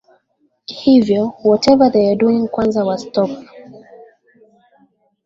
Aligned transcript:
hivyo 0.81 1.23
whatever 1.43 1.91
they 1.91 2.07
are 2.11 2.15
doing 2.15 2.47
kwanza 2.47 2.83
wa 2.85 2.97
stop 2.97 3.29